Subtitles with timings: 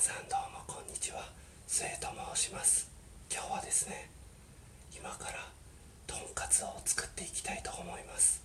[0.00, 1.20] さんどうもこんにちは。
[1.66, 2.88] 末と申します。
[3.30, 4.08] 今日はですね
[4.96, 5.44] 今から
[6.06, 8.40] とんかつを作っていきたいと思います。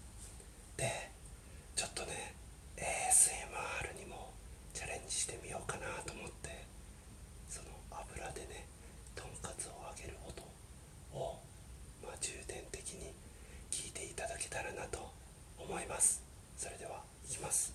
[0.76, 0.83] で
[1.78, 2.36] ちょっとね
[2.76, 4.33] ASMR にも
[4.73, 6.68] チャレンジしてみようかなと思って
[7.49, 7.69] その
[8.03, 8.67] 油でね
[9.15, 10.43] とんかつを揚げる音
[11.17, 11.39] を、
[12.03, 13.13] まあ、重点的に
[13.71, 14.99] 聞いていただけたらなと
[15.57, 16.21] 思います。
[16.57, 17.73] それではいきます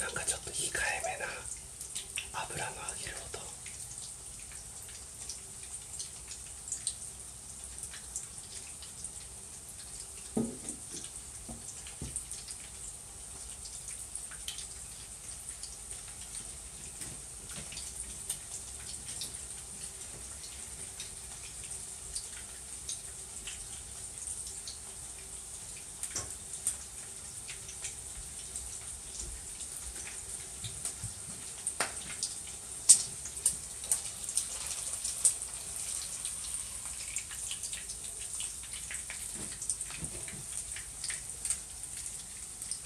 [0.00, 1.26] なんかちょっと控えめな
[2.44, 3.42] 油の揚げる音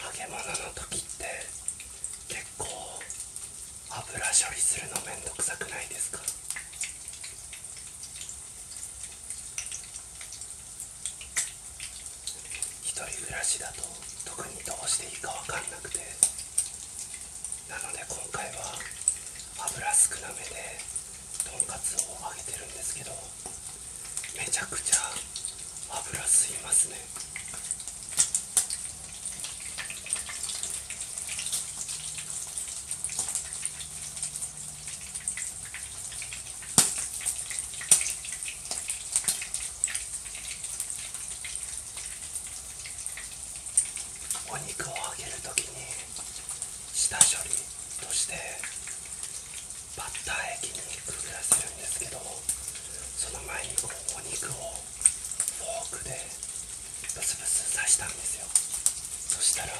[0.06, 1.25] 揚げ物の時って
[2.28, 2.66] 結構
[4.17, 6.25] 油処理するのめんどくさくないですか？
[12.81, 13.84] 一人暮らしだと
[14.25, 16.00] 特にどうしていいか分かんなくて。
[17.69, 18.72] なので今回は
[19.69, 20.81] 油少なめで
[21.44, 23.12] とんかつを揚げてるんですけど
[24.39, 25.12] めちゃくちゃ
[25.92, 26.97] 油吸いますね。
[44.66, 45.78] 肉を揚げるときに
[46.93, 47.50] 下処理
[48.03, 48.34] として
[49.97, 52.19] バッター液にくぐらせるんですけど
[53.16, 54.75] その前にこうお肉を
[55.56, 56.10] フォークで
[57.15, 58.47] ブスブス刺したんですよ。
[59.31, 59.72] そしたら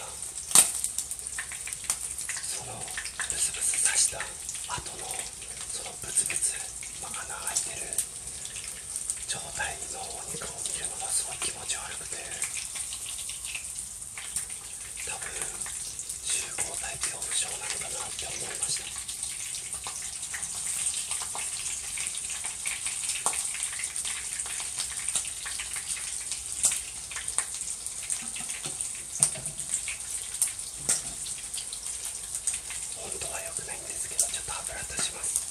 [2.43, 5.07] そのブスブス刺した後の
[5.73, 6.55] そのブツブツ、
[7.03, 7.93] まあ、穴開いてる
[9.29, 12.17] 状態のお肉を見るのがすごい気持ち悪くて
[15.07, 15.29] 多分
[16.25, 18.87] 集合体恐怖症なのかなって思いました
[32.97, 35.47] 本当は良くないんですけどちょっと油足します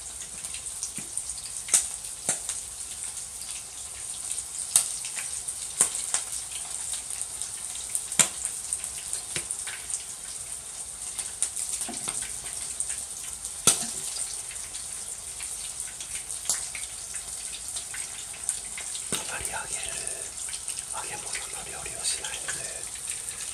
[19.12, 19.96] あまり揚げる
[20.96, 22.64] 揚げ物の料理をしないので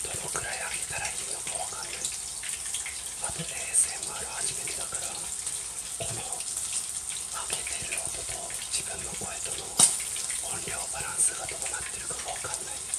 [0.06, 2.06] どのくらい揚げたらいいのかわかんない。
[2.06, 8.38] あと ASMR 初めてだからこの揚げてる音と
[8.70, 9.66] 自分の声との
[10.54, 12.91] 音量バランスがどうなってるかわかんない。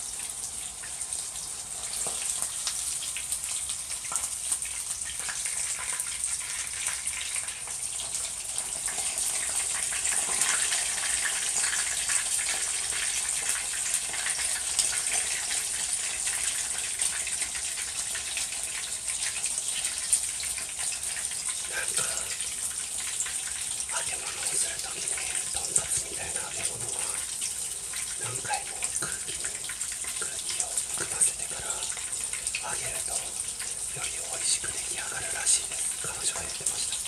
[24.12, 25.16] 揚げ物をするときね
[25.56, 27.16] とんかつみたいな揚げ物は
[28.20, 29.56] 何回も空気に
[30.20, 36.04] 空気を含ませてから揚げるとより美味しく出来上がるらしいです。
[36.04, 37.01] 彼女が言ってました。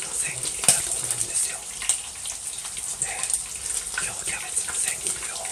[0.00, 1.60] の千切りだと思うんですよ。
[3.04, 3.12] で
[4.00, 5.44] 今日キャベツの千切りを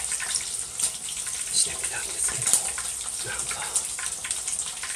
[1.53, 2.49] してみたんですけど
[3.29, 3.61] なんか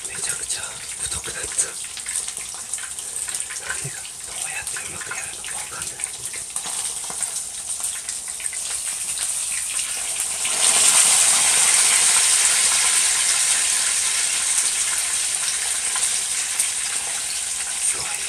[0.09, 1.77] めちゃくちゃ太くなっちゃう。
[3.69, 6.01] 何がどうやってうまくやるのかわかんない。
[17.85, 18.24] すごい。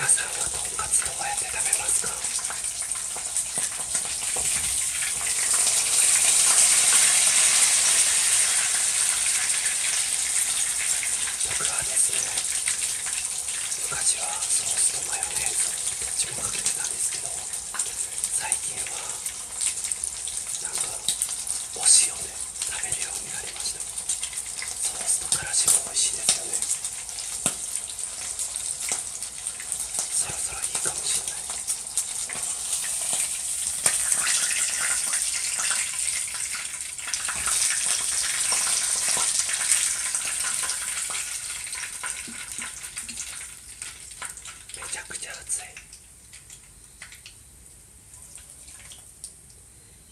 [0.00, 2.16] 皆さんはとんかつどうやって食べますか？
[11.52, 12.32] 僕はですね
[13.92, 17.28] 昔はソースとマヨネーズをどっちもかけてたんですけど
[18.40, 18.96] 最近は
[20.64, 20.96] なんか
[21.76, 22.32] お塩で
[22.72, 23.84] 食べるようになりました。
[23.84, 26.56] ソースとからしも美味しいですよね
[30.20, 31.40] そろそろいいかもしれない
[44.76, 45.72] めちゃくちゃ暑い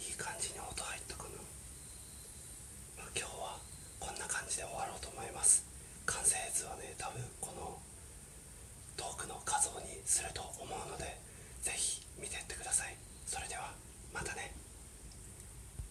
[0.08, 1.31] いい感じに音入ったかな、
[2.97, 3.61] まあ、今日は
[4.00, 5.67] こんな感じで終わろうと思います
[6.06, 7.76] 完成図はね多分この
[8.97, 11.18] 遠くの画像にすると思うので。